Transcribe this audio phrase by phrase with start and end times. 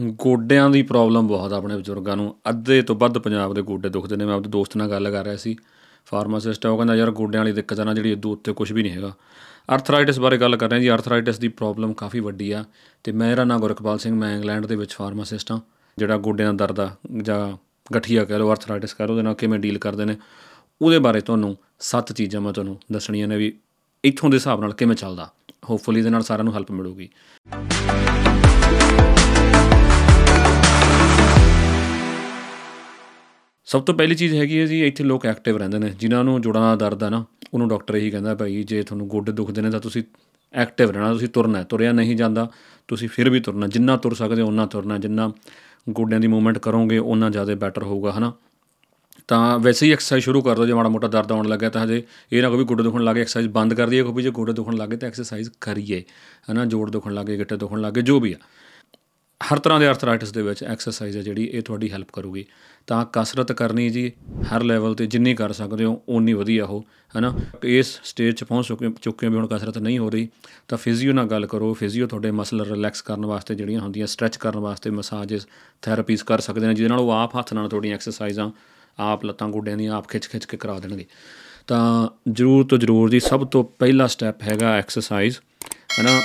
[0.00, 4.16] ਗੋਡਿਆਂ ਦੀ ਪ੍ਰੋਬਲਮ ਬਹੁਤ ਆ ਆਪਣੇ ਬਜ਼ੁਰਗਾਂ ਨੂੰ। ਅੱਧੇ ਤੋਂ ਵੱਧ ਪੰਜਾਬ ਦੇ ਗੋਡੇ ਦੁਖਦੇ
[4.16, 5.56] ਨੇ। ਮੈਂ ਆਪਣੇ ਦੋਸਤ ਨਾਲ ਗੱਲ ਕਰ ਰਿਹਾ ਸੀ
[6.06, 8.82] ਫਾਰਮਾਸਿਸਟ ਆ, ਉਹ ਕਹਿੰਦਾ, ਯਾਰ, ਗੋਡਿਆਂ ਵਾਲੀ ਦਿੱਕਤ ਆ ਨਾ ਜਿਹੜੀ ਇਦੋਂ ਉੱਤੇ ਕੁਝ ਵੀ
[8.82, 9.12] ਨਹੀਂ ਹੈਗਾ।
[9.70, 12.64] ਆਰਥਰਾਈਟਿਸ ਬਾਰੇ ਗੱਲ ਕਰ ਰਹੇ ਹਾਂ ਜੀ। ਆਰਥਰਾਈਟਿਸ ਦੀ ਪ੍ਰੋਬਲਮ ਕਾਫੀ ਵੱਡੀ ਆ।
[13.04, 15.60] ਤੇ ਮੇਰਾ ਨਾਮ ਗੁਰਕਪਾਲ ਸਿੰਘ, ਮੈਂ ਇੰਗਲੈਂਡ ਦੇ ਵਿੱਚ ਫਾਰਮਾਸਿਸਟ ਆ
[15.98, 16.90] ਜਿਹੜਾ ਗੋਡਿਆਂ ਦਾ ਦਰਦ ਆ,
[17.22, 17.56] ਜਾਂ
[17.96, 20.16] ਗਠੀਆ ਕਹਿ ਲਓ ਆਰਥਰਾਈਟਿਸ ਕਹਿ ਲਓ, ਉਹਦੇ ਨਾਲ ਕਿਵੇਂ ਡੀਲ ਕਰਦੇ ਨੇ।
[20.82, 23.58] ਉਹਦੇ ਬਾਰੇ ਤੁਹਾਨੂੰ ਸੱਤ ਚੀਜ਼ਾਂ ਮੈਂ ਤੁਹਾਨੂੰ ਦੱਸਣੀਆਂ ਨੇ ਵੀ
[24.04, 25.30] ਇੱਥੋਂ ਦੇ ਹਿਸਾਬ ਨਾਲ ਕਿਵੇਂ ਚੱਲਦਾ।
[25.70, 27.08] ਹੋਪਫੁਲੀ ਦੇ ਨਾਲ ਸਾਰਿਆਂ ਨੂੰ ਹੈਲਪ ਮਿਲੂਗੀ।
[33.66, 36.62] ਸਭ ਤੋਂ ਪਹਿਲੀ ਚੀਜ਼ ਹੈਗੀ ਹੈ ਜੀ, ਇੱਥੇ ਲੋਕ ਐਕਟਿਵ ਰਹਿੰਦੇ ਨੇ। ਜਿਨ੍ਹਾਂ ਨੂੰ ਜੋੜਾਂ
[36.62, 39.80] ਦਾ ਦਰਦ ਹੈ ਨਾ, ਉਹਨੂੰ ਡਾਕਟਰ ਇਹੀ ਕਹਿੰਦਾ ਭਾਈ, ਜੇ ਤੁਹਾਨੂੰ ਗੋਡੇ ਦੁਖਦੇ ਨੇ ਤਾਂ
[39.80, 40.02] ਤੁਸੀਂ
[40.54, 42.50] ਐਕਟਿਵ ਰਹਿਣਾ, ਤੁਸੀਂ ਤੁਰਨਾ ਤੁਰਿਆ ਨਹੀਂ ਜਾਂਦਾ,
[42.88, 45.32] ਤੁਸੀਂ ਫਿਰ ਵੀ ਤੁਰਨਾ। ਜਿੰਨਾ ਤੁਰ ਸਕਦੇ ਹੋ ਉਹਨਾਂ ਤੁਰਨਾ। ਜਿੰਨਾ
[45.90, 48.32] ਗੋਡਿਆਂ ਦੀ ਮੂਵਮੈਂਟ ਕਰੋਗੇ ਉਹਨਾਂ ਜ਼ਿਆਦਾ ਬੈਟਰ ਹੋਊਗਾ, ਹਨਾ?
[49.28, 52.02] ਤਾਂ ਵੈਸੇ ਹੀ ਐਕਸਰਸਾਈਜ਼ ਸ਼ੁਰੂ ਕਰ ਦਿਓ ਜੇ ਮਾੜਾ ਮੋਟਾ ਦਰਦ ਆਉਣ ਲੱਗਾ ਤਾਂ ਹਜੇ
[52.32, 54.96] ਇਹ ਨਾ ਕੋਈ ਗੋਡੇ ਦੁਖਣ ਲੱਗੇ ਐਕਸਰਸਾਈਜ਼ ਬੰਦ ਕਰ ਦਈਏ। ਕੋਈ ਜੇ ਗੋਡੇ ਦੁਖਣ ਲੱਗੇ
[54.96, 56.04] ਤਾਂ ਐਕਸਰਸਾਈਜ਼ ਕਰੀਏ,
[56.50, 56.64] ਹਨਾ?
[56.64, 58.36] ਜੋੜ ਦੁਖਣ ਲੱਗੇ ਗਿੱਟੇ ਦੁਖਣ ਲੱਗੇ ਜੋ ਵੀ ਆ।
[59.40, 62.44] ਹਰ ਤਰ੍ਹਾਂ ਦੇ ਆਰਥਰਾਈਟਿਸ ਦੇ ਵਿੱਚ ਐਕਸਰਸਾਈਜ਼ ਹੈ ਜਿਹੜੀ ਇਹ ਤੁਹਾਡੀ ਹੈਲਪ ਕਰੂਗੀ।
[62.86, 64.12] ਤਾਂ ਕਸਰਤ ਕਰਨੀ ਜੀ
[64.52, 66.84] ਹਰ ਲੈਵਲ ਤੇ ਜਿੰਨੀ ਕਰ ਸਕਦੇ ਹੋ, ਓਨੀ ਵਧੀਆ ਉਹ
[67.16, 67.32] ਹੈਨਾ?
[67.64, 70.28] ਇਸ ਸਟੇਜ 'ਚ ਪਹੁੰਚ ਚੁੱਕੇ ਚੁੱਕੇ ਵੀ ਹੁਣ ਕਸਰਤ ਨਹੀਂ ਹੋ ਰਹੀ,
[70.68, 74.58] ਤਾਂ ਫਿਜ਼ੀਓ ਨਾਲ ਗੱਲ ਕਰੋ। ਫਿਜ਼ੀਓ ਤੁਹਾਡੇ ਮਸਲ ਰਿਲੈਕਸ ਕਰਨ ਵਾਸਤੇ ਜਿਹੜੀਆਂ ਹੁੰਦੀਆਂ ਸਟ੍ਰੈਚ ਕਰਨ
[74.58, 75.46] ਵਾਸਤੇ ਮਸਾਜਸ
[75.82, 78.50] ਥੈਰੇਪੀਜ਼ ਕਰ ਸਕਦੇ ਨੇ, ਜਿਹਦੇ ਨਾਲ ਉਹ ਆਪ ਹੱਥ ਨਾਲ ਤੁਹਾਡੀਆਂ ਐਕਸਰਸਾਈਜ਼ਾਂ
[78.98, 81.06] ਆਪ ਲੱਤਾਂ ਗੋਡਿਆਂ ਦੀਆਂ ਆਪ ਖਿੱਚ ਖਿੱਚ ਕੇ ਕਰਾ ਦੇਣਗੇ।
[81.66, 85.38] ਤਾਂ ਜ਼ਰੂਰ ਤੋਂ ਜ਼ਰੂਰ ਜੀ, ਸਭ ਤੋਂ ਪਹਿਲਾ ਸਟੈਪ ਹੈਗਾ ਐਕਸਰਸਾਈਜ਼
[85.98, 86.20] ਹੈਨਾ?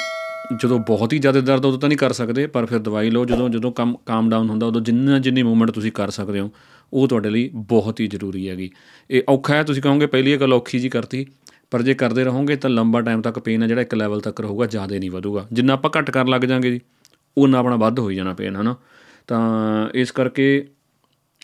[0.62, 3.50] ਜਦੋਂ ਬਹੁਤ ਹੀ ਜ਼ਿਆਦਾ ਦਰਦ ਉਦੋਂ ਤਾਂ ਨਹੀਂ ਕਰ ਸਕਦੇ, ਪਰ ਫਿਰ ਦਵਾਈ ਲਓ, ਜਦੋਂ
[3.50, 6.52] ਜਦੋਂ ਕੰਮ ਕਾਮ ਡਾਊਨ ਹੁੰਦਾ, ਉਦੋਂ ਜਿੰਨਾ ਜਿੰਨੀ ਮੂਵਮੈਂਟ ਤੁਸੀਂ ਕਰ ਸਕਦੇ ਹੋ,
[6.94, 8.72] ਉਹ ਤੁਹਾਡੇ ਲਈ ਬਹੁਤ ਹੀ ਜ਼ਰੂਰੀ ਹੈਗੀ।
[9.10, 11.26] ਇਹ ਔਖਾ ਹੈ, ਤੁਸੀਂ ਕਹੋਗੇ ਪਹਿਲੀ ਇਹ ਗੱਲ ਔਖੀ ਜੀ ਕਰਤੀ,
[11.72, 14.66] ਪਰ ਜੇ ਕਰਦੇ ਰਹੋਗੇ ਤਾਂ ਲੰਬਾ ਟਾਈਮ ਤੱਕ ਪੇਨ ਹੈ ਜਿਹੜਾ ਇੱਕ ਲੈਵਲ ਤੱਕ ਰਹੂਗਾ,
[14.66, 16.82] ਜ਼ਿਆਦਾ ਨਹੀਂ ਵਧੂਗਾ। ਜਿੰਨਾ ਆਪਾਂ ਘੱਟ ਕਰਨ ਲੱਗ ਜਾਾਂਗੇ ਜੀ
[17.38, 18.76] ਉਹਨਾਂ ਆਪਣਾ ਵੱਧ ਹੋਈ ਜਾਣਾ ਪੇਨ ਹਨਾ?
[19.28, 20.68] ਤਾਂ ਇਸ ਕਰਕੇ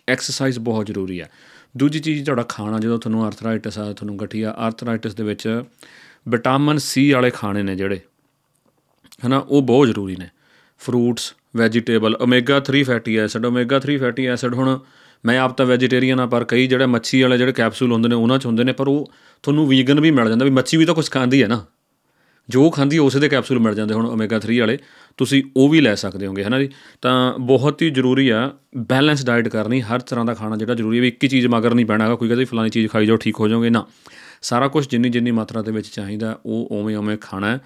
[0.07, 1.29] ਐਕਸਰਸਾਈਜ਼ ਬਹੁਤ ਜ਼ਰੂਰੀ ਹੈ।
[1.77, 5.63] ਦੂਜੀ ਚੀਜ਼ ਤੁਹਾਡਾ ਖਾਣਾ, ਜਦੋਂ ਤੁਹਾਨੂੰ ਆਰਥਰਾਈਟਿਸ ਆ, ਤੁਹਾਨੂੰ ਗਠੀਆ ਆਰਥਰਾਈਟਿਸ ਦੇ ਵਿੱਚ
[6.27, 7.99] ਵਿਟਾਮਿਨ ਸੀ ਵਾਲੇ ਖਾਣੇ ਨੇ ਜਿਹੜੇ
[9.25, 10.29] ਹਨਾ, ਉਹ ਬਹੁਤ ਜ਼ਰੂਰੀ ਨੇ।
[10.79, 14.79] Fruits, vegetable omega 3 fatty acid omega 3 fatty acid ਹੁਣ
[15.25, 18.39] ਮੈਂ ਆਪ ਤਾਂ ਵੈਜੀਟੇਰੀਅਨ ਆ ਪਰ ਕਈ ਜਿਹੜੇ ਮੱਛੀ ਵਾਲੇ ਜਿਹੜੇ ਕੈਪਸੂਲ ਹੁੰਦੇ ਨੇ, ਉਹਨਾਂ
[18.39, 19.11] 'ਚ ਹੁੰਦੇ ਨੇ, ਪਰ ਉਹ
[19.43, 21.65] ਤੁਹਾਨੂੰ ਵੀਗਨ ਵੀ ਮਿਲ ਜਾਂਦਾ, ਵੀ ਮੱਛੀ ਵੀ ਤਾਂ ਕੁਝ ਖਾਂਦੀ ਹੈ ਨਾ।
[22.49, 24.77] ਜੋ ਖਾਂਦੀ, ਉਸੇ ਦੇ ਕੈਪਸੂਲ ਮਿਲ ਜਾਂਦੇ ਹੁਣ ਓਮੇਗਾ 3 ਵਾਲੇ।
[25.17, 26.69] ਤੁਸੀਂ ਉਹ ਵੀ ਲੈ ਸਕਦੇ ਹੋਗੇ, ਹਨਾ ਜੀ?
[27.01, 31.01] ਤਾਂ ਬਹੁਤ ਹੀ ਜ਼ਰੂਰੀ ਆ ਬੈਲੈਂਸ ਡਾਈਟ ਕਰਨੀ, ਹਰ ਤਰ੍ਹਾਂ ਦਾ ਖਾਣਾ ਜਿਹੜਾ ਜ਼ਰੂਰੀ ਹੈ,
[31.01, 33.47] ਵੀ ਇੱਕ ਹੀ ਚੀਜ਼ ਮਗਰ ਨਹੀਂ ਪੈਣਾਗਾ ਕੋਈ ਕਹਿੰਦਾ ਫਲਾਣੀ ਚੀਜ਼ ਖਾਈ ਜਾਓ, ਠੀਕ ਹੋ
[33.47, 33.85] ਜਾਓਗੇ, ਨਾ।
[34.41, 37.59] ਸਾਰਾ ਕੁਝ ਜਿੰਨੀ ਜਿੰਨੀ ਮਾਤਰਾ ਦੇ ਵਿੱਚ ਚਾਹੀਦਾ, ਉਹ ਉਵੇਂ ਉਵੇਂ ਖਾਣਾ ਹੈ।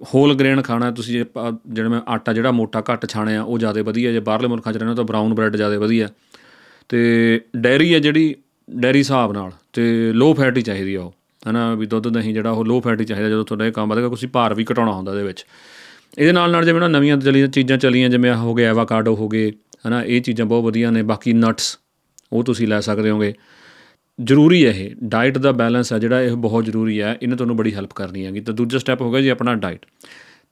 [0.00, 1.24] ਹੋਲ ਗ੍ਰੇਨ ਖਾਣਾ ਤੁਸੀਂ ਜੇ
[1.66, 4.94] ਜਿਹੜਾ ਮੈਂ ਆਟਾ ਜਿਹੜਾ ਮੋਟਾ ਘੱਟ ਛਾਣਿਆ, ਉਹ ਜ਼ਿਆਦਾ ਵਧੀਆ ਜੇ ਬਾਹਰਲੇ ਮੁਲਕਾਂ 'ਚ ਰਹਿੰਦੇ
[4.94, 6.08] ਤਾਂ ਬਰਾਊਨ ਬ੍ਰੈਡ ਜ਼ਿਆਦਾ ਵਧੀਆ
[6.88, 8.34] ਤੇ ਡੈਰੀ ਹੈ ਜਿਹੜੀ
[8.70, 11.14] ਡੈਰੀ ਹਿਸਾਬ ਨਾਲ, ਤੇ ਲੋ ਫੈਟ ਹੀ ਚਾਹੀਦੀ ਆ ਉਹ,
[11.48, 11.74] ਹਨਾ?
[11.74, 14.28] ਵੀ ਦੁੱਧ, ਦਹੀਂ ਜਿਹੜਾ ਉਹ ਲੋ ਫੈਟ ਹੀ ਚਾਹੀਦਾ, ਜਦੋਂ ਤੁਹਾਡਾ ਇਹ ਕੰਮ ਵਧੇਗਾ ਤੁਸੀਂ
[14.28, 15.46] ਭਾਰ ਵੀ ਘਟਾਉਣਾ ਹੁੰਦਾ ਇਹਦੇ ਵਿੱਚ।
[16.18, 19.52] ਇਹਦੇ ਨਾਲ ਨਾਲ ਜਿਵੇਂ ਨਾ ਨਵੀਆਂ ਚਲੀਆਂ, ਚੀਜ਼ਾਂ ਚਲੀਆਂ, ਜਿਵੇਂ ਹੋ ਗਿਆ ਐਵਾਕਾਡੋ ਹੋ ਗਏ,
[19.86, 20.02] ਹਨਾ?
[20.02, 21.78] ਇਹ ਚੀਜ਼ਾਂ ਬਹੁਤ ਵਧੀਆ ਨੇ, ਬਾਕੀ ਨਟਸ
[22.32, 23.34] ਉਹ ਤੁਸੀਂ ਲੈ ਸਕਦੇ ਹੋਗੇ।
[24.24, 27.74] ਜ਼ਰੂਰੀ ਹੈ ਇਹ। ਡਾਈਟ ਦਾ ਬੈਲੈਂਸ ਹੈ ਜਿਹੜਾ, ਇਹ ਬਹੁਤ ਜ਼ਰੂਰੀ ਹੈ। ਇਹਨੇ ਤੁਹਾਨੂੰ ਬੜੀ
[27.74, 29.86] ਹੈਲਪ ਕਰਨੀ ਹੈਗੀ। ਤਾਂ ਦੂਜਾ ਸਟੈਪ ਹੋਗਾ ਜੀ ਆਪਣਾ ਡਾਈਟ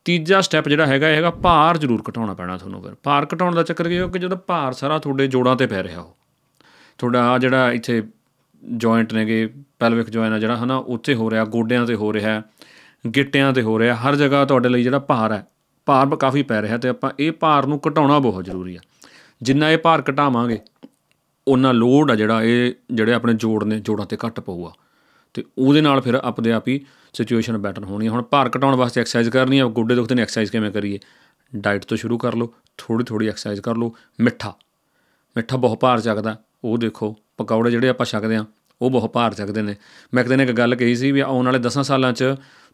[0.05, 3.89] ਤੀਜਾ ਸਟੈਪ ਜਿਹੜਾ ਹੈਗਾ ਹੈਗਾ ਭਾਰ ਜ਼ਰੂਰ ਘਟਾਉਣਾ ਪੈਣਾ ਤੁਹਾਨੂੰ ਫਿਰ। ਭਾਰ ਘਟਾਉਣ ਦਾ ਚੱਕਰ
[3.89, 6.15] ਕੀ ਹੋ ਕਿ ਜਦੋਂ ਭਾਰ ਸਾਰਾ ਤੁਹਾਡੇ ਜੋੜਾਂ ਤੇ ਪੈ ਰਿਹਾ ਹੋ
[6.99, 8.03] ਤੁਹਾਡਾ ਆ ਜਿਹੜਾ ਇੱਥੇ
[8.65, 9.49] ਜੁਆਇੰਟ ਨੇਗੇ
[9.79, 12.43] ਪੈਲਵਿਕ ਜੁਆਇੰਟ ਆ ਜਿਹੜਾ, ਹਨਾ, ਉੱਥੇ ਹੋ ਰਿਹਾ, ਗੋਡਿਆਂ ਤੇ ਹੋ ਰਿਹਾ,
[13.17, 15.47] ਗਿੱਟਿਆਂ ਤੇ ਹੋ ਰਿਹਾ, ਹਰ ਜਗ੍ਹਾ ਤੁਹਾਡੇ ਲਈ ਜਿਹੜਾ ਭਾਰ ਹੈ,
[15.87, 18.81] ਭਾਰ ਕਾਫੀ ਪੈ ਰਿਹਾ ਤੇ ਆਪਾਂ ਇਹ ਭਾਰ ਨੂੰ ਘਟਾਉਣਾ ਬਹੁਤ ਜ਼ਰੂਰੀ ਆ
[19.43, 20.59] ਜਿੰਨਾ ਇਹ ਭਾਰ ਘਟਾਵਾਂਗੇ
[21.49, 24.73] ਉਹਨਾਂ ਲੋਡ ਆ ਜਿਹੜਾ ਇਹ ਜਿਹੜੇ ਆਪਣੇ ਜੋੜ ਨੇ, ਜੋੜਾਂ ਤੇ ਘੱਟ ਪਊਗਾ।
[25.35, 29.31] ਤੇ ਉਹਦੇ ਨਾਲ ਫਿਰ ਆਪਦੇ ਆਪ ਹੀ ਸਿਚੁਏਸ਼ਨ ਬੈਟਰ ਹੋਣੀ ਹੁਣ ਭਾਰ ਘਟਾਉਣ ਵਾਸਤੇ ਐਕਸਰਸਾਈਜ਼
[29.31, 30.99] ਕਰਨੀ ਹੈ ਗੋਡੇ ਦੁਖਦੇ ਨੇ ਐਕਸਰਸਾਈਜ਼ ਕਿਵੇਂ ਕਰੀਏ?
[31.57, 34.55] ਡਾਈਟ ਤੋਂ ਸ਼ੁਰੂ ਕਰ ਲਓ ਥੋੜੀ ਥੋੜੀ ਐਕਸਰਸਾਈਜ਼ ਕਰ ਲਓ। ਮਿੱਠਾ
[35.37, 38.45] ਮਿੱਠਾ ਬਹੁਤ ਭਾਰ ਚੱਕਦਾ। ਉਹ ਦੇਖੋ, ਪਕੌੜੇ ਜਿਹੜੇ ਆਪਾਂ ਛਕਦੇ ਆ,
[38.83, 39.77] ਉਹ ਬਹੁਤ ਭਾਰ ਚੱਕਦੇ ਨੇ।
[40.15, 42.25] ਮੈਂ ਇੱਕ ਦਿਨ ਇੱਕ ਗੱਲ ਕਹੀ ਸੀ ਵੀ ਆਉਣ ਵਾਲੇ 10 ਸਾਲਾਂ 'ਚ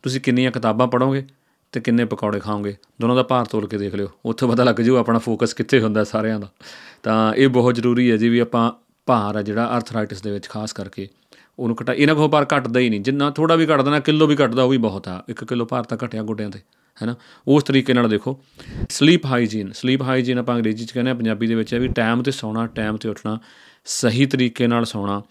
[0.02, 1.26] ਤੁਸੀਂ ਕਿੰਨੀਆਂ ਕਿਤਾਬਾਂ ਪੜ੍ਹੋਗੇ?
[1.74, 2.74] ਤੇ ਕਿੰਨੇ ਪਕੌੜੇ ਖਾਓਗੇ?
[3.00, 6.04] ਦੋਨੋਂ ਦਾ ਭਾਰ ਤੋਲ ਕੇ ਦੇਖ ਲਿਓ। ਉੱਥੇ ਪਤਾ ਲੱਗ ਜੂ ਆਪਣਾ ਫੋਕਸ ਕਿੱਥੇ ਹੁੰਦਾ
[6.04, 6.48] ਸਾਰਿਆਂ ਦਾ।
[7.02, 8.70] ਤਾਂ ਇਹ ਬਹੁਤ ਜ਼ਰੂਰੀ ਹੈ ਜੀ ਵੀ ਆਪਾਂ
[9.08, 11.08] ਭਾਰ ਆ ਜਿਹੜਾ ਆਰਥਰਾਈਟਿਸ ਦੇ ਵਿੱਚ ਖਾਸ ਕਰਕੇ,
[11.58, 14.36] ਉਹਨੂੰ ਘਟਾ ਇਹਨਾਂ ਕੋਲ ਭਾਰ ਘਟਦਾ ਹੀ ਨਹੀਂ। ਜਿੰਨਾ ਥੋੜਾ ਵੀ ਘਟਦਾ ਨਾ, ਕਿਲੋ ਵੀ
[14.36, 16.58] ਘਟਦਾ, ਉਹ ਵੀ ਬਹੁਤ ਆ। 1 ਕਿਲੋ ਭਾਰ ਤਾਂ ਘਟਿਆ ਗੋਡਿਆਂ ਤੇ
[16.98, 17.14] ਹੈਨਾ
[17.46, 18.38] ਉਸ ਤਰੀਕੇ ਨਾਲ ਦੇਖੋ।
[18.90, 22.22] ਸਲੀਪ ਹਾਈਜੀਨ ਸਲੀਪ ਹਾਈਜੀਨ ਆਪਾਂ ਅੰਗਰੇਜ਼ੀ ਚ ਕਹਿੰਦੇ ਆ ਪੰਜਾਬੀ ਦੇ ਵਿੱਚ ਹੈ ਵੀ ਟਾਈਮ
[22.22, 23.38] ਤੇ ਸੌਣਾ ਟਾਈਮ ਤੇ ਉੱਠਣਾ,
[23.84, 25.22] ਸਹੀ ਤਰੀਕੇ ਨਾਲ ਸੌਣਾ।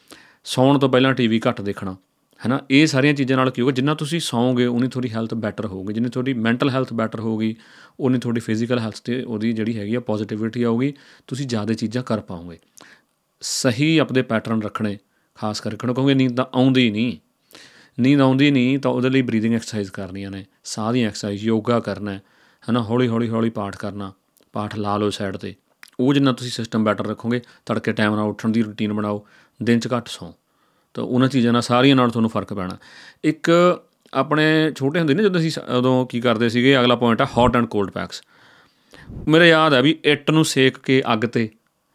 [0.46, 1.96] ਸੌਣ ਤੋਂ ਪਹਿਲਾਂ ਟੀਵੀ ਘੱਟ ਦੇਖਣਾ।
[2.44, 5.94] ਹੈਨਾ, ਇਹ ਸਾਰੀਆਂ ਚੀਜ਼ਾਂ ਨਾਲ ਕੀ ਹੋਗਾ ਜਿੰਨਾ ਤੁਸੀਂ ਸੌਂਗੇ, ਉਨੀ ਤੁਹਾਡੀ ਹੈਲਥ ਬੈਟਰ ਹੋਊਗੀ,
[5.94, 7.56] ਜਿੰਨੀ ਤੁਹਾਡੀ ਮੈਂਟਲ ਹੈਲਥ ਬੈਟਰ ਹੋਊਗੀ,
[8.00, 10.94] ਉਨੀ ਤੁਹਾਡੀ ਫਿਜ਼ੀਕਲ ਹੈਲਥ ਤੇ ਉਹਦੀ ਜਿਹੜੀ ਹੈਗੀ ਆ ਪੋਜ਼ਿਟਿਵਿਟੀ ਆਊਗੀ,
[11.28, 12.60] ਤੁਸੀਂ ਜ਼ਿਆਦਾ ਚੀਜ਼ਾਂ ਕਰ ਪਾਓਗੇ।
[13.42, 14.98] ਸਹੀ ਆਪਣੇ ਪੈਟਰਨ ਰੱਖਣੇ,
[15.36, 17.18] ਖਾਸ ਕਰਕੇ ਉਹਨੂੰ ਕਹੋਗੇ ਨੀਂਦ ਤਾਂ ਆਉਂਦੀ ਨਹੀਂ।
[17.98, 22.12] ਨੀਂਦ ਆਉਂਦੀ ਨਹੀਂ ਤਾਂ ਉਹਦੇ ਲਈ ਬਰੀਥਿੰਗ ਐਕਸਰਸਾਈਜ਼ ਕਰਨੀਆਂ ਨੇ ਸਾਹ ਦੀ ਐਕਸਰਸਾਈਜ਼ ਯੋਗਾ ਕਰਨਾ
[22.12, 24.12] ਹੈ ਨਾ ਹੌਲੀ ਹੌਲੀ ਹੌਲੀ ਪਾਠ ਕਰਨਾ,
[24.54, 25.56] ਪਾਠ ਲਾ ਲਓ ਸਾਈਡ ਤੇ।
[26.00, 29.26] ਉਹ ਜਿੰਨਾ ਤੁਸੀਂ ਸਿਸਟਮ ਬੈਟਰ ਰੱਖੋਗੇ, ਤੜਕੇ ਟਾਈਮ ਨਾਲ ਉੱਠਣ ਦੀ ਰੁਟੀਨ ਬਣਾਓ,
[29.60, 30.32] ਦਿਨ 'ਚ ਘੱਟ ਸੌਂ।
[30.94, 32.78] ਤਾਂ ਉਹਨਾਂ ਚੀਜ਼ਾਂ ਨਾਲ ਸਾਰੀਆਂ ਨਾਲ ਤੁਹਾਨੂੰ ਫ਼ਰਕ ਪੈਣਾ।
[33.24, 33.52] ਇੱਕ
[34.14, 37.66] ਆਪਣੇ ਛੋਟੇ ਹੁੰਦੇ ਨੇ ਜਦੋਂ ਅਸੀਂ ਉਦੋਂ ਕੀ ਕਰਦੇ ਸੀਗੇ, ਅਗਲਾ ਪੁਆਇੰਟ ਆ ਹੌਟ ਐਂਡ
[37.66, 38.22] ਕੋਲਡ ਪੈਕਸ
[39.28, 41.50] ਮੇਰੇ ਯਾਦ ਹੈ ਵੀ ਇੱਟ ਨੂੰ ਸੇਕ ਕੇ ਅੱਗ ਤੇ,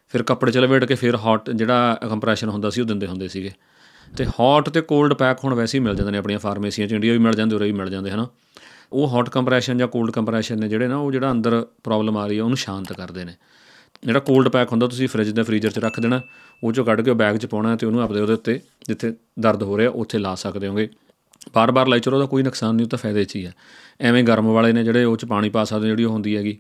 [0.09, 3.51] ਫਿਰ ਕੱਪੜੇ ਚ ਲਵੇਟ ਕੇ ਫਿਰ ਹੌਟ ਜਿਹੜਾ ਕੰਪਰੈਸ਼ਨ ਹੁੰਦਾ ਸੀ ਉਹ ਦਿੰਦੇ ਹੁੰਦੇ ਸੀਗੇ।
[4.17, 7.13] ਤੇ ਹੌਟ ਤੇ ਕੋਲਡ ਪੈਕ ਹੁਣ ਵੈਸੇ ਹੀ ਮਿਲ ਜਾਂਦੇ ਨੇ ਆਪਣੀਆਂ ਫਾਰਮੇਸੀਆਂ ਚ ਇੰਡੀਆ
[7.13, 8.27] ਵੀ ਮਿਲ ਜਾਂਦੇ, ਉਰੇ ਵੀ ਮਿਲ ਜਾਂਦੇ, ਹਨਾ।
[8.93, 12.39] ਉਹ ਹੌਟ ਕੰਪਰੈਸ਼ਨ ਜਾਂ ਕੋਲਡ ਕੰਪਰੈਸ਼ਨ ਨੇ ਜਿਹੜੇ ਨਾ, ਉਹ ਜਿਹੜਾ ਅੰਦਰ ਪ੍ਰੋਬਲਮ ਆ ਰਹੀ
[12.39, 13.35] ਹੈ ਉਹਨੂੰ ਸ਼ਾਂਤ ਕਰਦੇ ਨੇ।
[14.03, 16.21] ਜਿਹੜਾ ਕੋਲਡ ਪੈਕ ਹੁੰਦਾ, ਤੁਸੀਂ ਫ੍ਰਿਜ ਦੇ ਫ੍ਰੀਜ਼ਰ 'ਚ ਰੱਖ ਦੇਣਾ,
[16.63, 19.63] ਉਹ ਚੋਂ ਕੱਢ ਕੇ ਉਹ ਬੈਗ 'ਚ ਪਾਉਣਾ ਤੇ ਉਹਨੂੰ ਆਪਦੇ ਉਹਦੇ ਉੱਤੇ, ਜਿੱਥੇ ਦਰਦ
[19.63, 20.89] ਹੋ ਰਿਹਾ, ਉੱਥੇ ਲਾ ਸਕਦੇ ਹੋਗੇ।
[21.55, 23.53] ਬਾਰ-ਬਾਰ ਲਾਈ ਚਲੋ, ਉਹਦਾ ਕੋਈ ਨੁਕਸਾਨ ਨਹੀਂ, ਉਹ ਤਾਂ ਫਾਇਦੇ 'ਚ ਹੀ ਹੈ
[24.01, 26.59] ਐਵੇਂ ਗਰਮ ਵਾਲੇ ਨੇ ਜਿਹੜੇ, ਉਹ 'ਚ ਪਾਣੀ ਪਾ ਸਕਦੇ ਜਿਹੜੀ ਉਹ ਹੁੰਦੀ ਹੈਗੀ।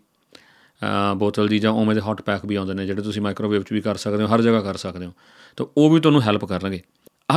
[1.16, 3.80] ਬੋਤਲ ਦੀ ਜਾਂ ਉਵੇਂ ਦੇ ਹੌਟ ਪੈਕ ਵੀ ਆਉਂਦੇ ਨੇ, ਜਿਹੜੇ ਤੁਸੀਂ ਮਾਈਕ੍ਰੋਵੇਵ 'ਚ ਵੀ
[3.80, 5.12] ਕਰ ਸਕਦੇ ਹੋ, ਹਰ ਜਗ੍ਹਾ ਕਰ ਸਕਦੇ ਹੋ।
[5.58, 6.80] ਤਾਂ ਉਹ ਵੀ ਤੁਹਾਨੂੰ ਹੈਲਪ ਕਰਨਗੇ।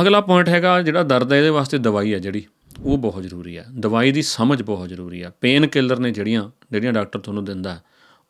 [0.00, 2.44] ਅਗਲਾ ਪੁਆਇੰਟ ਹੈਗਾ, ਜਿਹੜਾ ਦਰਦ ਹੈ, ਇਹਦੇ ਵਾਸਤੇ ਦਵਾਈ ਹੈ ਜਿਹੜੀ,
[2.80, 6.92] ਉਹ ਬਹੁਤ ਜ਼ਰੂਰੀ ਹੈ। ਦਵਾਈ ਦੀ ਸਮਝ ਬਹੁਤ ਜ਼ਰੂਰੀ ਹੈ। ਪੇਨ ਕਿਲਰ ਨੇ ਜਿਹੜੀਆਂ ਜਿਹੜੀਆਂ
[6.92, 7.78] ਡਾਕਟਰ ਤੁਹਾਨੂੰ ਦਿੰਦਾ,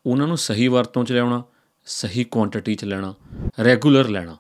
[0.05, 1.43] ਉਹਨਾਂ ਨੂੰ ਸਹੀ ਵਰਤੋਂ 'ਚ ਲਿਆਉਣਾ
[1.87, 3.15] ਸਹੀ ਕੁਆਂਟੀਟੀ 'ਚ ਲੈਣਾ
[3.65, 4.37] ਰੈਗੂਲਰ ਲੈਣਾ।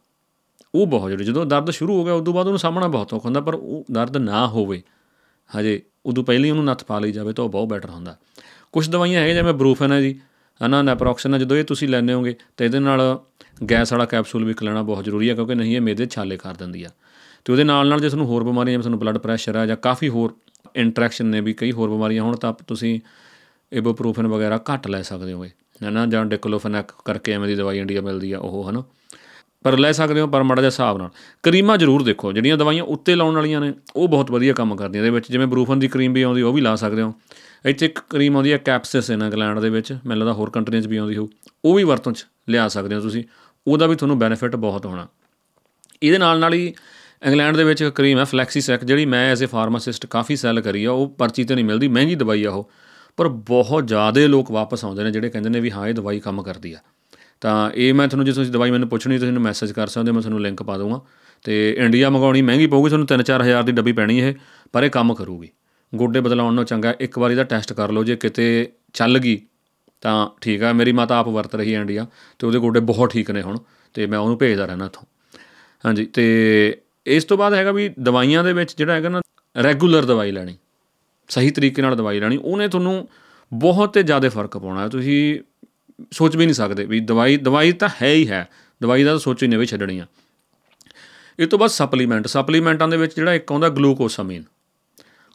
[0.74, 3.40] ਉਹ ਬਹੁਤ ਜ਼ਰੂਰੀ, ਜਦੋਂ ਦਰਦ ਸ਼ੁਰੂ ਹੋ ਗਿਆ, ਉਦੋਂ ਬਾਅਦ ਉਹਨੂੰ ਸਾਹਮਣਾ ਬਹੁਤ ਔਖਾ ਹੁੰਦਾ,
[3.40, 4.82] ਪਰ ਉਹ ਦਰਦ ਨਾ ਹੋਵੇ,
[5.56, 8.16] ਹਜੇ ਉਦੋਂ ਪਹਿਲਾਂ ਹੀ ਉਹਨੂੰ ਨੱਥ ਪਾ ਲਈ ਜਾਵੇ ਤਾਂ ਉਹ ਬਹੁਤ ਬੈਟਰ ਹੁੰਦਾ।
[8.72, 10.20] ਕੁਝ ਦਵਾਈਆਂ ਹੈਗੀਆਂ, ਜਿਵੇਂ ਬਰੂਫਨ ਹੈ ਜੀ
[10.66, 13.18] ਹਨਾ ਨੈਪਰੋਕਸਨ ਜਦੋਂ ਇਹ ਤੁਸੀਂ ਲੈਂਦੇ ਹੋਗੇ, ਤਾਂ ਇਹਦੇ ਨਾਲ
[13.70, 16.84] ਗੈਸ ਵਾਲਾ ਕੈਪਸੂਲ ਵੀ ਲੈਣਾ ਬਹੁਤ ਜ਼ਰੂਰੀ ਹੈ, ਕਿਉਂਕਿ ਨਹੀਂ, ਇਹ ਮੇਦੇ ਛਾਲੇ ਕਰ ਦਿੰਦੀ
[16.84, 16.88] ਆ।
[17.44, 20.08] ਤੇ ਉਹਦੇ ਨਾਲ ਨਾਲ ਜੇ ਤੁਹਾਨੂੰ ਹੋਰ ਬਿਮਾਰੀਆਂ, ਜਿਵੇਂ ਤੁਹਾਨੂੰ ਬਲੱਡ ਪ੍ਰੈਸ਼ਰ ਆ ਜਾਂ ਕਾਫੀ
[20.08, 20.34] ਹੋਰ
[20.76, 23.00] ਇੰਟਰੈਕਸ਼ਨ ਨੇ ਵੀ, ਕਈ ਹੋਰ ਬਿਮਾਰੀਆਂ ਹੋਣ, ਤਾਂ ਤੁਸੀਂ
[23.72, 25.50] ਇਬੋਪਰੂਫਨ ਵਗੈਰਾ ਘੱਟ ਲੈ ਸਕਦੇ ਹੋਗੇ।
[25.88, 28.84] ਹਨਾ ਜਾਂ ਡਿਕਲੋਫਨੈਕ ਕਰਕੇ ਐਵੇਂ ਦੀ ਦਵਾਈ ਇੰਡੀਆ ਮਿਲਦੀ ਆ, ਉਹ, ਹਨਾ।
[29.62, 31.10] ਪਰ ਲੈ ਸਕਦੇ ਹੋ, ਪਰ ਮਾੜਾ ਜਿਹਾ ਹਿਸਾਬ ਨਾਲ।
[31.42, 35.10] ਕਰੀਮਾਂ ਜ਼ਰੂਰ ਦੇਖੋ, ਜਿਹੜੀਆਂ ਦਵਾਈਆਂ ਉੱਤੇ ਲਾਉਣ ਵਾਲੀਆਂ ਨੇ, ਉਹ ਬਹੁਤ ਵਧੀਆ ਕੰਮ ਕਰਦੀਆਂ ਇਹਦੇ
[35.10, 37.14] ਵਿੱਚ। ਜਿਵੇਂ ਬਰੂਫਨ ਦੀ ਕਰੀਮ ਵੀ ਆਉਂਦੀ, ਉਹ ਵੀ ਲਾ ਸਕਦੇ ਹੋ।
[37.66, 40.96] ਇੱਥੇ ਇੱਕ ਕਰੀਮ ਆਉਂਦੀ ਹੈ ਕੈਪਸਿਸ ਇੰਗਲੈਂਡ ਦੇ ਵਿੱਚ, ਮੈਨੂੰ ਲੱਗਦਾ ਹੋਰ ਕੰਟਰੀਆਂ 'ਚ ਵੀ
[40.96, 41.30] ਆਉਂਦੀ ਹੋ
[41.64, 43.24] ਉਹ ਵੀ ਵਰਤੋਂ 'ਚ ਲਿਆ ਸਕਦੇ ਹੋ ਤੁਸੀਂ।
[43.66, 45.08] ਉਹਦਾ ਵੀ ਤੁਹਾਨੂੰ ਬੈਨੀਫਿਟ ਬਹੁਤ ਹੋਣਾ।
[46.02, 46.74] ਇਹਦੇ ਨਾਲ ਨਾਲ ਹੀ
[47.22, 50.84] ਇੰਗਲੈਂਡ ਦੇ ਵਿੱਚ ਇੱਕ ਕਰੀਮ ਹੈ ਫਲੈਕਸੀਸੈਕ ਜਿਹੜੀ ਮੈਂ ਐਜ਼ ਅ ਫਾਰਮਾਸਿਸਟ ਕਾਫੀ ਸੈੱਲ ਕਰੀ
[50.84, 52.70] ਆ, ਉਹ ਪਰਚੀ ਤੇ ਨਹੀਂ ਮਿਲਦੀ, ਮਹਿੰਗੀ ਦਵਾਈ ਆ ਉਹ।
[53.18, 56.42] ਪਰ ਬਹੁਤ ਜ਼ਿਆਦਾ ਲੋਕ ਵਾਪਸ ਆਉਂਦੇ ਨੇ ਜਿਹੜੇ ਕਹਿੰਦੇ ਨੇ ਵੀ ਹਾਂ, ਇਹ ਦਵਾਈ ਕੰਮ
[56.42, 56.78] ਕਰਦੀ ਆ।
[57.42, 60.14] ਤਾਂ ਇਹ ਮੈਂ ਤੁਹਾਨੂੰ, ਜੇ ਤੁਸੀਂ ਦਵਾਈ ਮੈਨੂੰ ਪੁੱਛਣੀ, ਤੁਸੀਂ ਮੈਨੂੰ ਮੈਸੇਜ ਕਰ ਸਕਦੇ ਹੋ,
[60.14, 61.00] ਮੈਂ ਤੁਹਾਨੂੰ ਲਿੰਕ ਪਾ ਦੂੰਗਾ
[61.44, 64.34] ਤੇ ਇੰਡੀਆ ਮੰਗਾਉਣੀ ਮਹਿੰਗੀ ਪਊਗੀ, ਤੁਹਾਨੂੰ 3-4 ਹਜ਼ਾਰ ਦੀ ਡੱਬੀ ਪੈਣੀ ਇਹ,
[64.74, 65.48] ਪਰ ਇਹ ਕੰਮ ਕਰੂਗੀ।
[65.92, 69.40] ਗੋਡੇ ਬਦਲਾਉਣ ਨੂੰ ਚੰਗਾ, ਇੱਕ ਵਾਰੀ ਦਾ ਟੈਸਟ ਕਰ ਲਓ, ਜੇ ਕਿਤੇ ਚੱਲ ਗਈ,
[70.02, 72.06] ਤਾਂ ਠੀਕ ਆ। ਮੇਰੀ ਮਾਤਾ ਆਪ ਵਰਤ ਰਹੀ ਹੈ ਇੰਡੀਆ
[72.38, 73.58] ਤੇ ਉਹਦੇ ਗੋਡੇ ਬਹੁਤ ਠੀਕ ਨੇ ਹੁਣ,
[73.94, 75.04] ਤੇ ਮੈਂ ਉਹਨੂੰ ਭੇਜਦਾ ਰਹਿਣਾ ਇੱਥੋਂ।
[75.84, 79.20] ਹਾਂਜੀ, ਤੇ ਇਸ ਤੋਂ ਬਾਅਦ ਹੈਗਾ ਵੀ ਦਵਾਈਆਂ ਦੇ ਵਿੱਚ ਜਿਹੜਾ ਹੈਗਾ ਨਾ
[79.56, 80.56] ਰੈਗੂਲਰ ਦਵਾਈ ਲੈਣੀ।
[81.32, 83.08] ਸਹੀ ਤਰੀਕੇ ਨਾਲ ਦਵਾਈ ਲੈਣੀ, ਉਹਨੇ ਤੁਹਾਨੂੰ
[83.52, 85.40] ਬਹੁਤ ਤੇ ਜ਼ਿਆਦਾ ਫ਼ਰਕ ਪਾਉਣਾ ਤੁਸੀਂ
[86.12, 88.48] ਸੋਚ ਵੀ ਨਹੀਂ ਸਕਦੇ ਵੀ ਦਵਾਈ ਦਵਾਈ ਤਾਂ ਹੈ ਹੀ ਹੈ,
[88.80, 90.06] ਦਵਾਈ ਦਾ ਤਾਂ ਸੋਚ ਹੀ ਨਹੀਂ ਵੀ ਛੱਡਣੀ ਆ।
[91.38, 94.42] ਇਹ ਤੋਂ ਬਾਅਦ ਸਪਲੀਮੈਂਟ ਸਪਲੀਮੈਂਟਾਂ ਦੇ ਵਿੱਚ ਜਿਹੜਾ ਇੱਕ ਆਉਂਦਾ ਗਲੂਕੋਸਾਮੀਨ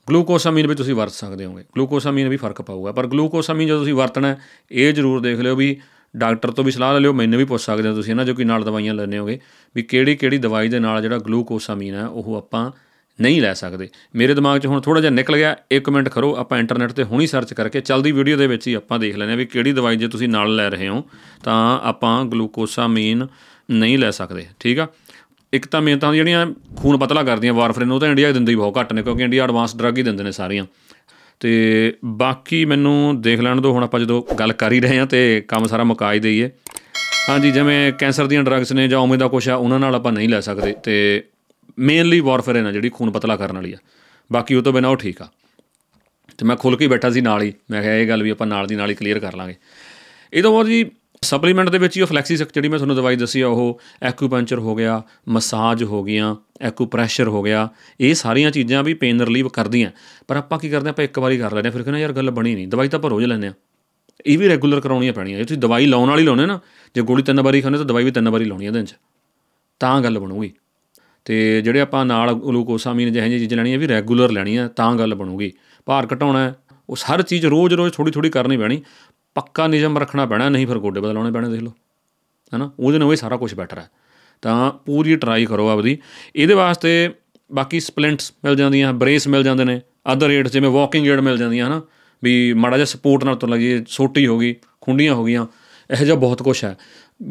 [0.07, 4.35] ਗਲੂਕੋਸਾਮੀਨ ਵੀ ਤੁਸੀਂ ਵਰਤ ਸਕਦੇ ਹੋਗੇ ਗਲੂਕੋਸਾਮੀਨ ਵੀ ਫ਼ਰਕ ਪਾਊਗਾ, ਪਰ ਗਲੂਕੋਸਾਮੀਨ ਜਦੋਂ ਤੁਸੀਂ ਵਰਤਣਾ
[4.71, 5.75] ਇਹ ਜ਼ਰੂਰ ਦੇਖ ਲਿਓ ਵੀ
[6.13, 8.44] ਡਾਕਟਰ ਤੋਂ ਵੀ ਸਲਾਹ ਲੈ ਲਿਓ, ਮੈਨੂੰ ਵੀ ਪੁੱਛ ਸਕਦੇ ਹੋ ਤੁਸੀਂ ਇਹਨਾਂ ਜੋ ਕਿ
[8.44, 9.39] ਨਾਲ ਦਵਾਈਆਂ ਲੈਣੇ ਹੋਗੇ,
[9.75, 12.71] ਵੀ ਕਿਹੜੀ ਕਿਹੜੀ ਦਵਾਈ ਦੇ ਨਾਲ ਜਿਹੜਾ ਗਲੂਕੋਸਾਮੀਨ ਹੈ, ਉਹ ਆਪਾਂ
[13.19, 16.57] ਨਹੀਂ ਲੈ ਸਕਦੇ। ਮੇਰੇ ਦਿਮਾਗ 'ਚ ਹੁਣ ਥੋੜਾ ਜਿਹਾ ਨਿਕਲ ਗਿਆ। ਇੱਕ ਮਿੰਟ ਕਰੋ ਆਪਾਂ
[16.59, 19.45] ਇੰਟਰਨੈਟ ਤੇ ਹੁਣੀ ਸਰਚ ਕਰਕੇ ਚਲਦੀ ਵੀਡੀਓ ਦੇ ਵਿੱਚ ਹੀ ਆਪਾਂ ਦੇਖ ਲੈਂਦੇ ਆ ਵੀ
[19.45, 21.03] ਕਿਹੜੀ ਦਵਾਈ ਜੇ ਤੁਸੀਂ ਨਾਲ ਲੈ ਰਹੇ ਹੋ,
[21.43, 23.27] ਤਾਂ ਆਪਾਂ ਗਲੂਕੋਸਾਮੀਨ
[23.71, 24.87] ਨਹੀਂ ਲੈ ਸਕਦੇ, ਠੀਕ ਆ?
[25.53, 26.45] ਇੱਕ ਤਾਂ ਮੇਨ ਤਾਂ ਜਿਹੜੀਆਂ
[26.77, 29.75] ਖੂਨ ਪਤਲਾ ਕਰਦੀਆਂ ਵਾਰਫਰਿਨ ਉਹ ਤਾਂ ਇੰਡੀਆ ਦਿੰਦੇ ਹੀ ਬਹੁਤ ਘੱਟ ਨੇ, ਕਿਉਂਕਿ ਇੰਡੀਆ ਐਡਵਾਂਸ
[29.75, 30.65] ਡਰੱਗ ਹੀ ਦਿੰਦੇ ਨੇ ਸਾਰੀਆਂ।
[31.39, 35.19] ਤੇ ਬਾਕੀ ਮੈਨੂੰ ਦੇਖ ਲੈਣ ਦੋ ਹੁਣ ਆਪਾਂ ਜਦੋਂ ਗੱਲ ਕਰ ਹੀ ਰਹੇ ਹਾਂ ਤੇ
[35.47, 36.49] ਕੰਮ ਸਾਰਾ ਮੁਕਾ ਹੀ ਦਈਏ।
[37.29, 40.29] ਹਾਂਜੀ, ਜਿਵੇਂ ਕੈਂਸਰ ਦੀਆਂ ਡਰੱਗਸ ਨੇ ਜਾਂ ਉਵੇਂ ਦਾ ਕੁਛ ਆ, ਉਹਨਾਂ ਨਾਲ ਆਪਾਂ ਨਹੀਂ
[40.29, 41.23] ਲੈ ਸਕਦੇ। ਤੇ
[41.79, 43.77] ਮੇਨਲੀ ਵਾਰਫੇਰਨ ਆ ਜਿਹੜੀ ਖੂਨ ਪਤਲਾ ਕਰਨ ਵਾਲੀ ਆ।
[44.31, 45.27] ਬਾਕੀ ਉਹ ਤੋਂ ਬਿਨਾ ਉਹ ਠੀਕ ਆ।
[46.38, 48.68] ਤੇ ਮੈਂ ਖੁੱਲ ਕੇ ਬੈਠਾ ਸੀ ਨਾਲ ਹੀ। ਮੈਂ ਕਿਹਾ, ਇਹ ਗੱਲ ਵੀ ਆਪਾਂ ਨਾਲ
[48.68, 49.56] ਦੀ ਨਾਲ ਹੀ ਕਲੀਅਰ ਕਰ ਲਾਂਗੇ।
[50.33, 50.91] ਇਹ ਤੋਂ ਬਾਅਦ ਜੀ
[51.21, 54.75] ਸਪਲੀਮੈਂਟ ਦੇ ਵਿੱਚ ਹੀ ਉਹ ਫਲੈਕਸੀਸਕ ਜਿਹੜੀ ਮੈਂ ਤੁਹਾਨੂੰ ਦਵਾਈ ਦੱਸੀ ਆ, ਉਹ ਐਕੂਪੰਚਰ ਹੋ
[54.75, 57.69] ਗਿਆ ਮਸਾਜ ਹੋ ਗਈਆਂ ਐਕੂਪ੍ਰੈਸ਼ਰ ਹੋ ਗਿਆ।
[58.01, 59.91] ਇਹ ਸਾਰੀਆਂ ਚੀਜ਼ਾਂ ਵੀ ਪੇਨ ਰਿਲੀਵ ਕਰਦੀਆਂ।
[60.27, 62.56] ਪਰ ਆਪਾਂ ਕੀ ਕਰਦੇ ਆਪਾਂ ਇੱਕ ਵਾਰੀ ਕਰ ਲੈਂਦੇ ਆ, ਫਿਰ ਕਹਿੰਦੇ ਯਾਰ ਗੱਲ ਬਣੀ
[62.56, 63.53] ਨਹੀਂ। ਦਵਾਈ ਤਾਂ ਆਪਾਂ ਰੋਜ਼ ਲੈਂਦੇ ਆ।
[64.25, 66.59] ਇਹ ਵੀ ਰੈਗੂਲਰ ਕਰਾਉਣੀਆਂ ਪੈਣੀਆਂ। ਜੇ ਤੁਸੀਂ ਦਵਾਈ ਲਾਉਣ ਵਾਲੀ ਲਾਉਣੇ ਨਾ,
[66.95, 68.95] ਜੇ ਗੋਲੀ ਤਿੰਨ ਵਾਰੀ ਖਾਣੇ ਤਾਂ ਦਵਾਈ ਵੀ ਤਿੰਨ ਵਾਰੀ ਲਾਉਣੀ ਹੈ ਦਿਨ 'ਚ।
[69.80, 70.53] ਤਾਂ ਗੱਲ ਬਣੂਗੀ।
[71.27, 75.53] ਤੇ ਜਿਹੜੇ ਆਪਾਂ ਨਾਲ ਗਲੂਕੋਸਾਮੀਨ ਜਿਹੇ ਜਿਹੀ ਚੀਜ਼ਾਂ ਲੈਣੀਆਂ ਵੀ ਰੈਗੂਲਰ ਲੈਣੀਆਂ, ਤਾਂ ਗੱਲ ਬਣੂਗੀ।
[75.85, 76.53] ਭਾਰ ਘਟਾਉਣਾ
[76.89, 78.81] ਉਹ ਹਰ ਚੀਜ਼ ਰੋਜ਼-ਰੋਜ਼ ਥੋੜੀ-ਥੋੜੀ ਕਰਨੀ ਪੈਣੀ,
[79.35, 81.69] ਪੱਕਾ ਨਿਯਮ ਰੱਖਣਾ ਪੈਣਾ, ਨਹੀਂ ਫਿਰ ਗੋਡੇ ਬਦਲਾਉਣੇ ਪੈਣੇ ਦੇਖ ਲਓ,
[82.53, 82.71] ਹੈਨਾ?
[82.79, 83.90] ਉਹਦੇ ਨਾਲ ਇਹ ਸਾਰਾ ਕੁਝ ਬੈਟਰ ਹੈ।
[84.42, 85.97] ਤਾਂ ਪੂਰੀ ਟਰਾਈ ਕਰੋ ਆਪਦੀ।
[86.35, 87.13] ਇਹਦੇ ਵਾਸਤੇ
[87.51, 89.81] ਬਾਕੀ ਸਪਲਿੰਟਸ ਮਿਲ ਜਾਂਦੀਆਂ ਬ੍ਰੇਸ ਮਿਲ ਜਾਂਦੇ ਨੇ
[90.13, 91.81] ਅਦਰ ਏਡ ਜਿਵੇਂ ਵਾਕਿੰਗ ਏਡ ਮਿਲ ਜਾਂਦੀਆਂ, ਹਨਾ?
[92.23, 95.45] ਵੀ ਮਾੜਾ ਜਿਹਾ ਸਪੋਰਟ ਨਾਲ ਤੁਰ ਲੱਗੀ, ਸੋਟੀ ਹੋ ਗਈ, ਖੁੰਡੀਆਂ ਹੋ ਗਈਆਂ,
[95.92, 96.78] ਇਹੋ ਜਿਹਾ ਬਹੁਤ ਕੁਝ ਹੈ।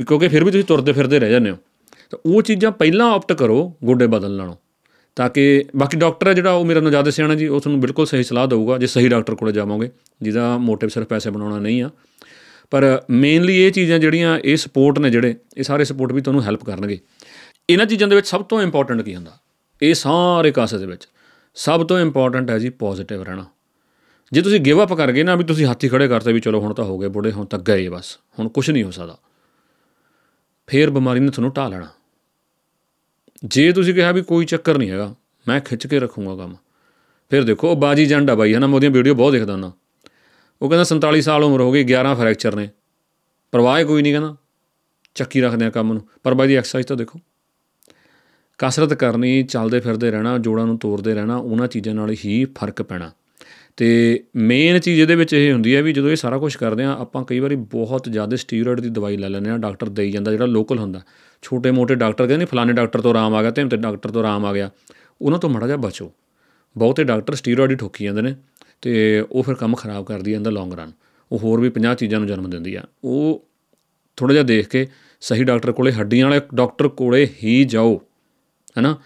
[0.09, 1.57] ਕਿਉਂਕਿ ਫਿਰ ਵੀ ਤੁਸੀਂ ਤੁਰਦੇ ਫਿਰਦੇ ਰਹਿ ਜਾਂਦੇ ਹੋ।
[2.11, 4.57] ਤਾਂ ਉਹ ਚੀਜ਼ਾਂ ਪਹਿਲਾਂ ਆਪਟ ਕਰੋ, ਗੋਡੇ ਬਦਲਣ ਨਾਲੋਂ।
[5.17, 8.07] ਤਾਂ ਕਿ ਬਾਕੀ ਡਾਕਟਰ ਹੈ ਜਿਹੜਾ, ਉਹ ਮੇਰੇ ਨਾਲ ਜ਼ਿਆਦਾ ਸਿਆਣਾ ਜੀ, ਉਹ ਤੁਹਾਨੂੰ ਬਿਲਕੁਲ
[8.07, 9.91] ਸਹੀ ਸਲਾਹ ਦੇਊਗਾ, ਜੇ ਸਹੀ ਡਾਕਟਰ ਕੋਲੇ ਜਾਵੋਗੇ,
[10.23, 11.91] ਜਿਹਦਾ ਮੋਟਿਵ ਸਿਰਫ ਪੈਸੇ ਬਣਾਉਣਾ ਨਹੀਂ ਆ।
[12.71, 16.65] ਪਰ ਮੇਨਲੀ ਇਹ ਚੀਜ਼ਾਂ ਜਿਹੜੀਆਂ, ਇਹ ਸਪੋਰਟ ਨੇ ਜਿਹੜੇ, ਇਹ ਸਾਰੇ ਸਪੋਰਟ ਵੀ ਤੁਹਾਨੂੰ ਹੈਲਪ
[16.65, 16.99] ਕਰਨਗੇ।
[17.71, 19.31] ਇਹਨਾਂ ਚੀਜ਼ਾਂ ਦੇ ਵਿੱਚ ਸਭ ਤੋਂ ਇੰਪੋਰਟੈਂਟ ਕੀ ਹੁੰਦਾ?
[19.83, 21.09] ਇਹ ਸਾਰੇ ਕਾਸੇ ਦੇ ਵਿੱਚ
[21.55, 23.45] ਸਭ ਤੋਂ ਇੰਪੋਰਟੈਂਟ ਹੈ ਜੀ ਪੋਜ਼ਿਟਿਵ ਰਹਿਣਾ।
[24.33, 26.75] ਜੇ ਤੁਸੀਂ ਗਿਵ ਅਪ ਕਰ ਗਏ ਨਾ, ਵੀ ਤੁਸੀਂ ਹੱਥੀ ਖੜੇ ਕਰਤੇ ਵੀ ਚਲੋ ਹੁਣ
[26.75, 29.19] ਤਾਂ ਹੋ ਗਏ ਬੁੜੇ ਹੁਣ ਤੱਕ ਗਏ ਬਸ, ਹੁਣ ਕੁਝ ਨਹੀਂ ਹੋ ਸਕਦਾ।
[30.67, 31.89] ਫੇਰ ਬਿਮਾਰੀ ਨੇ ਤੁਹਾਨੂੰ ਢਾ ਲੈਣਾ।
[33.45, 35.15] ਜੇ ਤੁਸੀਂ ਕਿਹਾ ਵੀ ਕੋਈ ਚੱਕਰ ਨਹੀਂ ਹੈਗਾ,
[35.49, 36.57] ਮੈਂ ਖਿੱਚ ਕੇ ਰੱਖੂੰਗਾ ਕੰਮ।
[37.31, 39.73] ਫਿਰ ਦੇਖੋ, ਉਹ ਬਾਜੀ ਜੰਡਾ ਬਾਈ ਹੈ ਨਾ ਮੈਂ ਉਹਦੀਆਂ ਵੀਡੀਓ ਬਹੁਤ ਦੇਖਦਾ ਹੁੰਦਾ।
[40.63, 42.69] ਉਹ ਕਹਿੰਦਾ 47 ਸਾਲ ਉਮਰ ਹੋ ਗਈ 11 ਫ੍ਰੈਕਚਰ ਨੇ।
[43.53, 44.37] ਪਰਵਾਹ ਕੋਈ ਨਹੀਂ, ਕਹਿੰਦਾ।
[45.15, 47.21] ਚੱਕੀ ਰੱਖਦੇ ਆ ਕੰਮ ਨੂੰ। ਪਰ ਬਾਈ ਦੀ ਐਕਸਰਸਾਈਜ਼ ਤਾਂ ਦੇਖੋ।
[48.59, 53.13] ਕਸਰਤ ਕਰਨੀ, ਚੱਲਦੇ ਫਿਰਦੇ ਰਹਿਣਾ, ਜੋੜਾਂ ਨੂੰ ਤੋੜਦੇ ਰਹਿਣਾ, ਉਹਨਾਂ ਚੀਜ਼ਾਂ ਨਾਲ ਹੀ ਫ਼ਰਕ ਪੈਣਾ।
[53.77, 56.93] ਤੇ ਮੇਨ ਚੀਜ਼ ਇਹਦੇ ਵਿੱਚ ਇਹ ਹੁੰਦੀ ਹੈ ਵੀ ਜਦੋਂ ਇਹ ਸਾਰਾ ਕੁਝ ਕਰਦੇ ਆ
[56.93, 60.47] ਆਪਾਂ ਕਈ ਵਾਰੀ ਬਹੁਤ ਜ਼ਿਆਦਾ ਸਟੀਰੋਇਡ ਦੀ ਦਵਾਈ ਲੈ ਲੈਂਦੇ ਆ ਡਾਕਟਰ ਦੇਈ ਜਾਂਦਾ ਜਿਹੜਾ
[60.47, 61.01] ਲੋਕਲ ਹੁੰਦਾ।
[61.43, 64.45] ਛੋਟੇ ਮੋਟੇ ਡਾਕਟਰ ਕਹਿੰਦੇ ਫਲਾਣੇ ਡਾਕਟਰ ਤੋਂ ਆਰਾਮ ਆ ਗਿਆ ਤੇ ਤੇ ਡਾਕਟਰ ਤੋਂ ਆਰਾਮ
[64.45, 64.71] ਆ ਗਿਆ।
[65.23, 66.13] ਉਹਨਾਂ ਤੋਂ ਮੜਾ ਜਾ ਬਚੋ।
[66.77, 68.35] ਬਹੁਤੇ ਡਾਕਟਰ ਸਟੀਰੋਇਡ ਹੀ ਠੋਕੀ ਜਾਂਦੇ ਨੇ
[68.83, 70.93] ਤੇ ਉਹ ਫਿਰ ਕੰਮ ਖਰਾਬ ਕਰਦੀ ਹੈ ਇਨ ਦਾ ਲੌਂਗ ਰਨ
[71.33, 73.45] ਉਹ ਹੋਰ ਵੀ 50 ਚੀਜ਼ਾਂ ਨੂੰ ਜਨਮ ਦਿੰਦੀ ਆ। ਉਹ
[74.17, 74.87] ਥੋੜਾ ਜਿਹਾ ਦੇਖ ਕੇ
[75.21, 78.03] ਸਹੀ ਡਾਕਟਰ ਕੋਲੇ ਹੱਡੀਆਂ ਵਾਲੇ ਡਾਕਟਰ ਕੋਲੇ ਹੀ ਜਾਓ
[78.79, 78.97] ਹੈਨਾ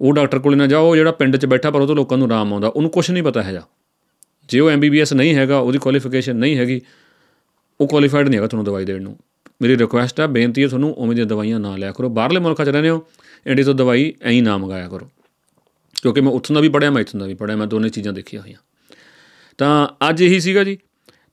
[0.00, 2.52] ਉਹ ਡਾਕਟਰ ਕੋਲੇ ਨਾ ਜਾਓ ਜਿਹੜਾ ਪਿੰਡ 'ਚ ਬੈਠਾ ਪਰ ਉਹ ਤੋਂ ਲੋਕਾਂ ਨੂੰ ਆਰਾਮ
[2.52, 3.79] ਆਉਂਦਾ, ਉਹਨੂੰ ਕੁਝ ਨਹੀਂ ਪਤਾ ਹੈਗਾ। ਜੇ
[4.58, 6.80] ਉਹ ਐਮਬੀਬੀਐਸ ਨਹੀਂ ਹੈਗਾ, ਉਹਦੀ ਕੁਆਲੀਫਿਕੇਸ਼ਨ ਨਹੀਂ ਹੈਗੀ,
[7.80, 9.16] ਉਹ ਕੁਆਲੀਫਾਈਡ ਨਹੀਂ ਹੈਗਾ ਤੁਹਾਨੂੰ ਦਵਾਈ ਦੇਣ ਨੂੰ।
[9.62, 12.68] ਮੇਰੀ ਰਿਕੁਐਸਟ ਹੈ ਬੇਨਤੀ ਹੈ ਤੁਹਾਨੂੰ ਉਵੇਂ ਦੀਆਂ ਦਵਾਈਆਂ ਨਾ ਲਿਆ ਕਰੋ। ਬਾਹਰਲੇ ਮੁਲਕਾਂ 'ਚ
[12.68, 13.06] ਰਹਿੰਦੇ ਹੋ
[13.46, 15.10] ਇੰਡੀ ਤੋਂ ਦਵਾਈ ਐਂ ਹੀ ਨਾ ਮੰਗਾਇਆ ਕਰੋ।
[16.02, 18.42] ਕਿਉਂਕਿ ਮੈਂ ਉੱਥੋਂ ਦਾ ਵੀ ਪੜਿਆ ਮੈਂ ਇੱਥੋਂ ਦਾ ਵੀ ਪੜਿਆ ਮੈਂ ਦੋਨੇ ਚੀਜ਼ਾਂ ਦੇਖੀਆਂ
[18.42, 18.58] ਹੋਈਆਂ।
[19.58, 20.78] ਤਾਂ ਅੱਜ ਇਹੀ ਸੀਗਾ ਜੀ,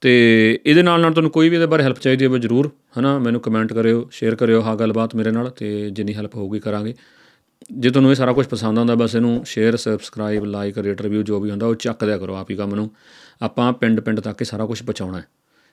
[0.01, 3.19] ਤੇ ਇਹਦੇ ਨਾਲ ਨਾਲ ਤੁਹਾਨੂੰ ਕੋਈ ਵੀ ਇਹਦੇ ਬਾਰੇ ਹੈਲਪ ਚਾਹੀਦੀ ਹੋਵੇ, ਜਰੂਰ, ਹਨਾ?
[3.19, 6.93] ਮੈਨੂੰ ਕਮੈਂਟ ਕਰਿਓ ਸ਼ੇਅਰ ਕਰਿਓ ਹਾਂ ਗੱਲਬਾਤ ਮੇਰੇ ਨਾਲ, ਤੇ ਜਿੰਨੀ ਹੈਲਪ ਹੋਊਗੀ ਕਰਾਂਗੇ।
[7.71, 11.39] ਜੇ ਤੁਹਾਨੂੰ ਇਹ ਸਾਰਾ ਕੁਝ ਪਸੰਦ ਆਉਂਦਾ, ਬਸ ਇਹਨੂੰ share subscribe like rate review ਜੋ
[11.39, 12.89] ਵੀ ਹੁੰਦਾ, ਉਹ ਚੱਕ ਦਿਆ ਕਰੋ ਆਪ ਹੀ ਕੰਮ ਨੂੰ।
[13.41, 15.27] ਆਪਾਂ ਪਿੰਡ ਪਿੰਡ ਤੱਕ ਇਹ ਸਾਰਾ ਕੁਝ ਪਹੁੰਚਾਉਣਾ ਹੈ,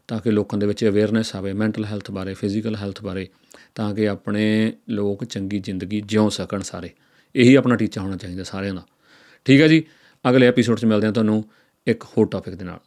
[0.09, 3.29] ਤਾਂ ਕਿ ਲੋਕਾਂ ਦੇ ਵਿੱਚ ਅਵੇਅਰਨੈਸ ਆਵੇ ਮੈਂਟਲ ਹੈਲਥ ਬਾਰੇ ਫਿਜ਼ੀਕਲ ਹੈਲਥ ਬਾਰੇ,
[3.75, 6.91] ਤਾਂ ਕਿ ਆਪਣੇ ਲੋਕ ਚੰਗੀ ਜ਼ਿੰਦਗੀ ਜਿਉ ਸਕਣ ਸਾਰੇ।
[7.35, 8.83] ਇਹੀ ਆਪਣਾ ਟੀਚਾ ਹੋਣਾ ਚਾਹੀਦਾ ਸਾਰਿਆਂ ਦਾ।
[9.47, 9.83] ਠੀਕ ਹੈ ਜੀ,
[10.25, 11.45] ਅਗਲੇ ਐਪੀਸੋਡ 'ਚ ਮਿਲਦੇ ਹਾਂ ਤੁਹਾਨੂੰ
[11.87, 12.81] ਇੱਕ ਹੋਰ ਟੌਪਿਕ ਦੇ ਨਾਲ।